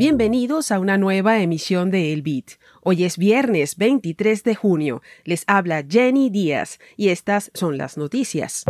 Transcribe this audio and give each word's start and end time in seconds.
Bienvenidos 0.00 0.72
a 0.72 0.78
una 0.78 0.96
nueva 0.96 1.42
emisión 1.42 1.90
de 1.90 2.14
El 2.14 2.22
Beat. 2.22 2.52
Hoy 2.80 3.04
es 3.04 3.18
viernes 3.18 3.76
23 3.76 4.42
de 4.44 4.54
junio. 4.54 5.02
Les 5.24 5.44
habla 5.46 5.84
Jenny 5.86 6.30
Díaz 6.30 6.78
y 6.96 7.10
estas 7.10 7.50
son 7.52 7.76
las 7.76 7.98
noticias. 7.98 8.64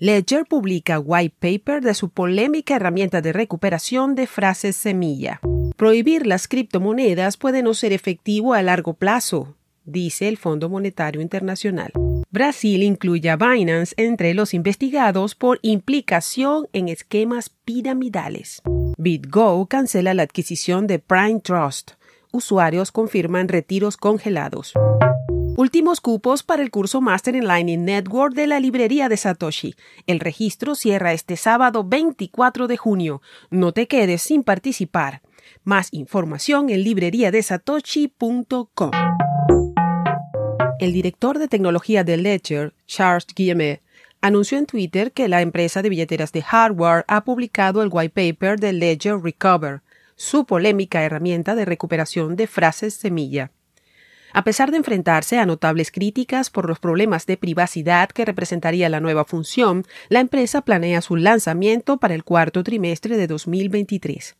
Ledger 0.00 0.46
publica 0.46 0.98
white 0.98 1.36
paper 1.38 1.84
de 1.84 1.94
su 1.94 2.08
polémica 2.08 2.74
herramienta 2.74 3.20
de 3.20 3.32
recuperación 3.32 4.16
de 4.16 4.26
frases 4.26 4.74
semilla. 4.74 5.38
Prohibir 5.76 6.26
las 6.26 6.48
criptomonedas 6.48 7.36
puede 7.36 7.62
no 7.62 7.72
ser 7.72 7.92
efectivo 7.92 8.52
a 8.52 8.60
largo 8.60 8.94
plazo, 8.94 9.54
dice 9.84 10.26
el 10.26 10.36
Fondo 10.36 10.68
Monetario 10.68 11.20
Internacional. 11.20 11.92
Brasil 12.28 12.82
incluye 12.82 13.30
a 13.30 13.36
Binance 13.36 13.94
entre 13.96 14.34
los 14.34 14.52
investigados 14.52 15.36
por 15.36 15.60
implicación 15.62 16.66
en 16.72 16.88
esquemas 16.88 17.50
piramidales. 17.64 18.62
BitGo 18.98 19.66
cancela 19.66 20.14
la 20.14 20.22
adquisición 20.22 20.86
de 20.86 20.98
Prime 20.98 21.40
Trust. 21.40 21.92
Usuarios 22.32 22.92
confirman 22.92 23.48
retiros 23.48 23.96
congelados. 23.96 24.72
Últimos 25.56 26.00
cupos 26.00 26.42
para 26.42 26.62
el 26.62 26.70
curso 26.70 27.00
Master 27.00 27.34
in 27.34 27.46
Lightning 27.46 27.84
Network 27.84 28.34
de 28.34 28.46
la 28.46 28.60
librería 28.60 29.08
de 29.08 29.16
Satoshi. 29.16 29.74
El 30.06 30.20
registro 30.20 30.74
cierra 30.74 31.12
este 31.12 31.36
sábado 31.36 31.84
24 31.84 32.68
de 32.68 32.76
junio. 32.76 33.22
No 33.50 33.72
te 33.72 33.88
quedes 33.88 34.22
sin 34.22 34.42
participar. 34.42 35.22
Más 35.64 35.88
información 35.92 36.70
en 36.70 36.84
libreriadesatoshi.com. 36.84 38.90
El 40.78 40.92
director 40.94 41.38
de 41.38 41.48
tecnología 41.48 42.04
de 42.04 42.16
Ledger, 42.16 42.72
Charles 42.86 43.26
Guillemet, 43.34 43.82
anunció 44.20 44.58
en 44.58 44.66
Twitter 44.66 45.12
que 45.12 45.28
la 45.28 45.42
empresa 45.42 45.82
de 45.82 45.88
billeteras 45.88 46.32
de 46.32 46.42
hardware 46.42 47.04
ha 47.08 47.24
publicado 47.24 47.82
el 47.82 47.88
white 47.90 48.14
paper 48.14 48.58
de 48.58 48.72
Ledger 48.72 49.20
Recover, 49.20 49.80
su 50.16 50.44
polémica 50.44 51.02
herramienta 51.02 51.54
de 51.54 51.64
recuperación 51.64 52.36
de 52.36 52.46
frases 52.46 52.94
semilla. 52.94 53.50
A 54.32 54.44
pesar 54.44 54.70
de 54.70 54.76
enfrentarse 54.76 55.38
a 55.38 55.46
notables 55.46 55.90
críticas 55.90 56.50
por 56.50 56.68
los 56.68 56.78
problemas 56.78 57.26
de 57.26 57.36
privacidad 57.36 58.10
que 58.10 58.24
representaría 58.24 58.88
la 58.88 59.00
nueva 59.00 59.24
función, 59.24 59.84
la 60.08 60.20
empresa 60.20 60.62
planea 60.62 61.00
su 61.00 61.16
lanzamiento 61.16 61.98
para 61.98 62.14
el 62.14 62.22
cuarto 62.22 62.62
trimestre 62.62 63.16
de 63.16 63.26
2023. 63.26 64.36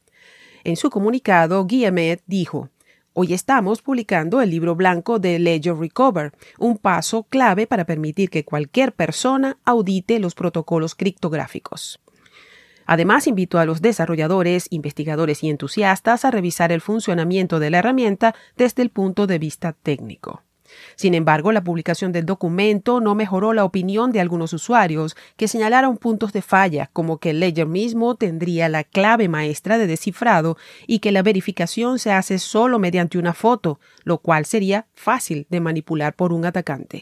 En 0.62 0.76
su 0.76 0.90
comunicado, 0.90 1.64
Guillemet 1.64 2.22
dijo 2.26 2.68
Hoy 3.12 3.34
estamos 3.34 3.82
publicando 3.82 4.40
el 4.40 4.50
libro 4.50 4.76
blanco 4.76 5.18
de 5.18 5.40
Ledger 5.40 5.76
Recover, 5.76 6.30
un 6.58 6.78
paso 6.78 7.24
clave 7.24 7.66
para 7.66 7.84
permitir 7.84 8.30
que 8.30 8.44
cualquier 8.44 8.92
persona 8.92 9.58
audite 9.64 10.20
los 10.20 10.36
protocolos 10.36 10.94
criptográficos. 10.94 12.00
Además, 12.86 13.26
invitó 13.26 13.58
a 13.58 13.64
los 13.64 13.82
desarrolladores, 13.82 14.68
investigadores 14.70 15.42
y 15.42 15.50
entusiastas 15.50 16.24
a 16.24 16.30
revisar 16.30 16.70
el 16.70 16.80
funcionamiento 16.80 17.58
de 17.58 17.70
la 17.70 17.78
herramienta 17.78 18.36
desde 18.56 18.82
el 18.82 18.90
punto 18.90 19.26
de 19.26 19.40
vista 19.40 19.72
técnico. 19.72 20.44
Sin 20.96 21.14
embargo, 21.14 21.52
la 21.52 21.64
publicación 21.64 22.12
del 22.12 22.26
documento 22.26 23.00
no 23.00 23.14
mejoró 23.14 23.52
la 23.52 23.64
opinión 23.64 24.12
de 24.12 24.20
algunos 24.20 24.52
usuarios 24.52 25.16
que 25.36 25.48
señalaron 25.48 25.96
puntos 25.96 26.32
de 26.32 26.42
falla, 26.42 26.90
como 26.92 27.18
que 27.18 27.30
el 27.30 27.40
Ledger 27.40 27.66
mismo 27.66 28.14
tendría 28.14 28.68
la 28.68 28.84
clave 28.84 29.28
maestra 29.28 29.78
de 29.78 29.86
descifrado 29.86 30.56
y 30.86 30.98
que 30.98 31.12
la 31.12 31.22
verificación 31.22 31.98
se 31.98 32.12
hace 32.12 32.38
solo 32.38 32.78
mediante 32.78 33.18
una 33.18 33.34
foto, 33.34 33.80
lo 34.04 34.18
cual 34.18 34.44
sería 34.44 34.86
fácil 34.94 35.46
de 35.50 35.60
manipular 35.60 36.14
por 36.14 36.32
un 36.32 36.44
atacante. 36.44 37.00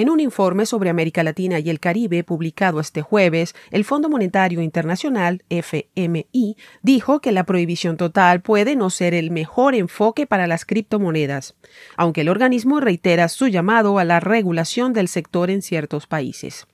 En 0.00 0.08
un 0.08 0.18
informe 0.18 0.64
sobre 0.64 0.88
América 0.88 1.22
Latina 1.22 1.58
y 1.58 1.68
el 1.68 1.78
Caribe 1.78 2.24
publicado 2.24 2.80
este 2.80 3.02
jueves, 3.02 3.54
el 3.70 3.84
Fondo 3.84 4.08
Monetario 4.08 4.62
Internacional, 4.62 5.42
FMI, 5.50 6.56
dijo 6.80 7.20
que 7.20 7.32
la 7.32 7.44
prohibición 7.44 7.98
total 7.98 8.40
puede 8.40 8.76
no 8.76 8.88
ser 8.88 9.12
el 9.12 9.30
mejor 9.30 9.74
enfoque 9.74 10.26
para 10.26 10.46
las 10.46 10.64
criptomonedas, 10.64 11.54
aunque 11.98 12.22
el 12.22 12.30
organismo 12.30 12.80
reitera 12.80 13.28
su 13.28 13.48
llamado 13.48 13.98
a 13.98 14.06
la 14.06 14.20
regulación 14.20 14.94
del 14.94 15.06
sector 15.06 15.50
en 15.50 15.60
ciertos 15.60 16.06
países. 16.06 16.66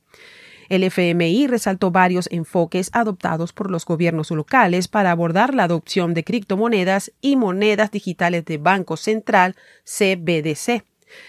El 0.68 0.84
FMI 0.84 1.48
resaltó 1.48 1.90
varios 1.90 2.28
enfoques 2.30 2.90
adoptados 2.92 3.52
por 3.52 3.72
los 3.72 3.84
gobiernos 3.84 4.30
locales 4.30 4.86
para 4.86 5.10
abordar 5.10 5.52
la 5.52 5.64
adopción 5.64 6.14
de 6.14 6.22
criptomonedas 6.22 7.10
y 7.20 7.34
monedas 7.34 7.90
digitales 7.90 8.44
de 8.44 8.58
Banco 8.58 8.96
Central, 8.96 9.56
CBDC 9.82 10.84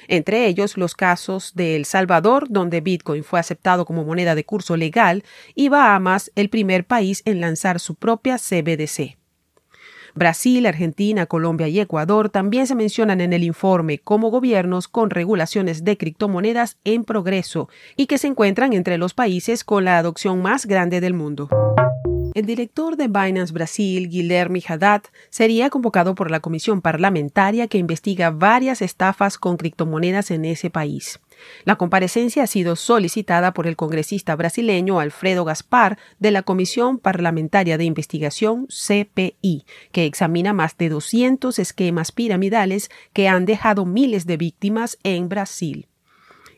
entre 0.08 0.48
ellos 0.48 0.78
los 0.78 0.96
casos 0.96 1.54
de 1.56 1.76
El 1.76 1.86
Salvador, 1.86 2.48
donde 2.50 2.82
Bitcoin 2.82 3.24
fue 3.24 3.40
aceptado 3.40 3.86
como 3.86 4.04
moneda 4.04 4.36
de 4.36 4.46
curso 4.46 4.78
legal, 4.78 5.24
y 5.56 5.70
Bahamas, 5.70 6.32
el 6.36 6.50
primer 6.50 6.86
país 6.86 7.22
en 7.26 7.42
lanzar 7.42 7.80
su 7.80 7.96
propia 7.96 8.38
CBDC. 8.38 9.18
Brasil, 10.18 10.66
Argentina, 10.66 11.28
Colombia 11.28 11.68
y 11.68 11.80
Ecuador 11.80 12.30
también 12.30 12.66
se 12.66 12.76
mencionan 12.76 13.22
en 13.22 13.34
el 13.34 13.44
informe 13.44 14.00
como 14.00 14.32
gobiernos 14.32 14.88
con 14.88 15.12
regulaciones 15.12 15.84
de 15.84 15.98
criptomonedas 15.98 16.78
en 16.84 17.04
progreso 17.04 17.70
y 17.96 18.08
que 18.08 18.18
se 18.18 18.28
encuentran 18.28 18.74
entre 18.74 18.98
los 18.98 19.14
países 19.14 19.64
con 19.64 19.86
la 19.86 20.00
adopción 20.00 20.42
más 20.42 20.66
grande 20.66 21.02
del 21.02 21.14
mundo. 21.14 21.50
El 22.34 22.46
director 22.46 22.98
de 22.98 23.08
Binance 23.08 23.54
Brasil, 23.54 24.10
Guilherme 24.10 24.62
Haddad, 24.68 25.04
sería 25.30 25.70
convocado 25.70 26.16
por 26.16 26.30
la 26.30 26.40
comisión 26.40 26.82
parlamentaria 26.82 27.68
que 27.68 27.78
investiga 27.78 28.30
varias 28.30 28.82
estafas 28.82 29.38
con 29.38 29.58
criptomonedas 29.58 30.32
en 30.32 30.46
ese 30.46 30.70
país. 30.70 31.20
La 31.66 31.76
comparecencia 31.76 32.44
ha 32.44 32.48
sido 32.48 32.76
solicitada 32.76 33.54
por 33.54 33.68
el 33.68 33.76
congresista 33.76 34.36
brasileño 34.36 35.00
Alfredo 35.00 35.46
Gaspar 35.46 35.98
de 36.20 36.32
la 36.32 36.44
Comisión 36.44 36.98
Parlamentaria 36.98 37.78
de 37.78 37.86
Investigación 37.86 38.68
CPI, 38.68 39.66
que 39.92 40.06
examina 40.06 40.54
más 40.54 40.78
de 40.78 40.90
200 40.90 41.60
esquemas 41.60 42.12
piramidales 42.12 42.90
que 43.14 43.28
han 43.28 43.46
dejado 43.46 43.86
miles 43.86 44.26
de 44.26 44.38
víctimas 44.38 44.98
en 45.04 45.30
Brasil. 45.30 45.88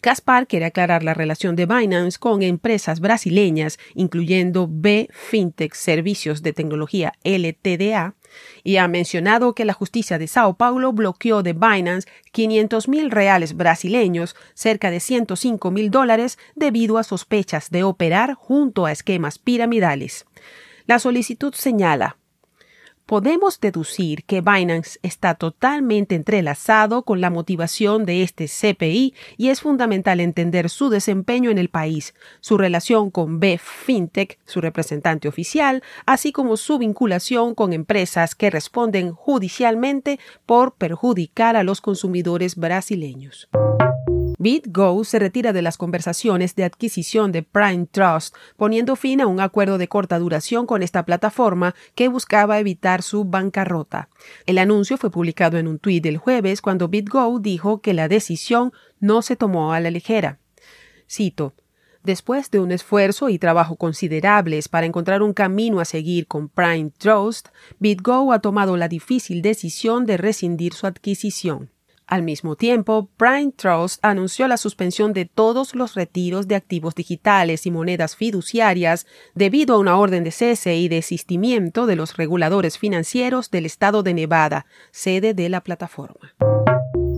Caspar 0.01 0.47
quiere 0.47 0.65
aclarar 0.65 1.03
la 1.03 1.13
relación 1.13 1.55
de 1.55 1.65
Binance 1.65 2.17
con 2.17 2.41
empresas 2.41 3.01
brasileñas, 3.01 3.79
incluyendo 3.95 4.67
B 4.69 5.09
Fintech 5.11 5.73
Servicios 5.73 6.41
de 6.41 6.53
Tecnología 6.53 7.13
LTDA, 7.23 8.15
y 8.63 8.77
ha 8.77 8.87
mencionado 8.87 9.53
que 9.53 9.65
la 9.65 9.73
justicia 9.73 10.17
de 10.17 10.27
Sao 10.27 10.55
Paulo 10.55 10.93
bloqueó 10.93 11.43
de 11.43 11.53
Binance 11.53 12.07
500 12.31 12.87
mil 12.87 13.11
reales 13.11 13.57
brasileños, 13.57 14.35
cerca 14.53 14.89
de 14.89 15.01
105 15.01 15.71
mil 15.71 15.91
dólares, 15.91 16.37
debido 16.55 16.97
a 16.97 17.03
sospechas 17.03 17.69
de 17.69 17.83
operar 17.83 18.35
junto 18.35 18.85
a 18.85 18.91
esquemas 18.91 19.37
piramidales. 19.37 20.25
La 20.85 20.99
solicitud 20.99 21.53
señala 21.53 22.18
podemos 23.09 23.59
deducir 23.59 24.23
que 24.25 24.41
Binance 24.41 24.99
está 25.01 25.33
totalmente 25.33 26.13
entrelazado 26.13 27.01
con 27.01 27.21
la 27.21 27.31
motivación 27.31 28.05
de 28.05 28.21
este 28.21 28.45
CPI 28.45 29.15
y 29.35 29.49
es 29.49 29.61
fundamental 29.61 30.19
entender 30.19 30.69
su 30.69 30.91
desempeño 30.91 31.49
en 31.49 31.57
el 31.57 31.69
país, 31.69 32.13
su 32.39 32.59
relación 32.59 33.09
con 33.09 33.39
B 33.39 33.57
Fintech, 33.57 34.37
su 34.45 34.61
representante 34.61 35.27
oficial, 35.27 35.81
así 36.05 36.31
como 36.31 36.55
su 36.55 36.77
vinculación 36.77 37.55
con 37.55 37.73
empresas 37.73 38.35
que 38.35 38.51
responden 38.51 39.11
judicialmente 39.13 40.19
por 40.45 40.75
perjudicar 40.75 41.55
a 41.55 41.63
los 41.63 41.81
consumidores 41.81 42.57
brasileños. 42.57 43.49
BitGo 44.41 45.03
se 45.03 45.19
retira 45.19 45.51
de 45.51 45.61
las 45.61 45.77
conversaciones 45.77 46.55
de 46.55 46.63
adquisición 46.63 47.33
de 47.33 47.43
Prime 47.43 47.87
Trust, 47.91 48.33
poniendo 48.55 48.95
fin 48.95 49.19
a 49.19 49.27
un 49.27 49.41
acuerdo 49.41 49.77
de 49.77 49.89
corta 49.89 50.17
duración 50.17 50.65
con 50.65 50.81
esta 50.81 51.03
plataforma 51.03 51.75
que 51.93 52.07
buscaba 52.07 52.57
evitar 52.57 53.01
su 53.01 53.25
bancarrota. 53.25 54.07
El 54.45 54.57
anuncio 54.57 54.97
fue 54.97 55.11
publicado 55.11 55.57
en 55.57 55.67
un 55.67 55.77
tuit 55.77 56.05
el 56.05 56.15
jueves 56.15 56.61
cuando 56.61 56.87
BitGo 56.87 57.39
dijo 57.39 57.81
que 57.81 57.93
la 57.93 58.07
decisión 58.07 58.71
no 59.01 59.21
se 59.21 59.35
tomó 59.35 59.73
a 59.73 59.81
la 59.81 59.91
ligera. 59.91 60.39
Cito 61.09 61.53
Después 62.01 62.49
de 62.49 62.61
un 62.61 62.71
esfuerzo 62.71 63.27
y 63.27 63.39
trabajo 63.39 63.75
considerables 63.75 64.69
para 64.69 64.85
encontrar 64.85 65.21
un 65.21 65.33
camino 65.33 65.81
a 65.81 65.85
seguir 65.85 66.27
con 66.27 66.47
Prime 66.47 66.91
Trust, 66.97 67.49
BitGo 67.79 68.31
ha 68.31 68.39
tomado 68.39 68.77
la 68.77 68.87
difícil 68.87 69.41
decisión 69.41 70.05
de 70.05 70.15
rescindir 70.15 70.73
su 70.73 70.87
adquisición. 70.87 71.71
Al 72.09 72.23
mismo 72.23 72.55
tiempo, 72.55 73.07
Prime 73.17 73.51
Trust 73.55 74.03
anunció 74.03 74.47
la 74.47 74.57
suspensión 74.57 75.13
de 75.13 75.25
todos 75.25 75.75
los 75.75 75.93
retiros 75.93 76.47
de 76.47 76.55
activos 76.55 76.95
digitales 76.95 77.67
y 77.67 77.71
monedas 77.71 78.15
fiduciarias 78.15 79.05
debido 79.35 79.75
a 79.75 79.77
una 79.77 79.95
orden 79.95 80.23
de 80.23 80.31
cese 80.31 80.75
y 80.75 80.87
desistimiento 80.87 81.85
de 81.85 81.95
los 81.95 82.17
reguladores 82.17 82.79
financieros 82.79 83.51
del 83.51 83.67
estado 83.67 84.01
de 84.01 84.15
Nevada, 84.15 84.65
sede 84.89 85.35
de 85.35 85.49
la 85.49 85.61
plataforma. 85.61 86.33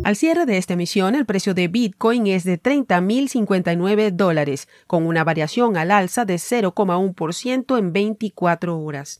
Al 0.04 0.18
cierre 0.18 0.46
de 0.46 0.58
esta 0.58 0.74
emisión, 0.74 1.16
el 1.16 1.26
precio 1.26 1.54
de 1.54 1.70
Bitcoin 1.70 2.28
es 2.28 2.44
de 2.44 2.62
30.059 2.62 4.12
dólares, 4.12 4.68
con 4.88 5.08
una 5.08 5.24
variación 5.24 5.78
al 5.78 5.92
alza 5.92 6.26
de 6.26 6.36
0,1% 6.36 7.78
en 7.78 7.94
24 7.94 8.78
horas. 8.78 9.20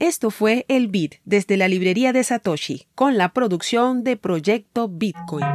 Esto 0.00 0.30
fue 0.30 0.66
el 0.68 0.88
Bit 0.88 1.16
desde 1.24 1.56
la 1.56 1.68
librería 1.68 2.12
de 2.12 2.22
Satoshi 2.22 2.86
con 2.94 3.16
la 3.16 3.32
producción 3.32 4.04
de 4.04 4.16
Proyecto 4.16 4.88
Bitcoin. 4.88 5.46